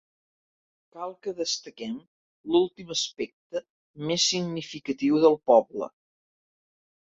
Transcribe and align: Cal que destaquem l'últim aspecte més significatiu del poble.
Cal 0.95 1.11
que 1.25 1.33
destaquem 1.41 1.93
l'últim 2.55 2.95
aspecte 2.97 3.63
més 4.13 4.27
significatiu 4.33 5.23
del 5.29 5.41
poble. 5.53 5.93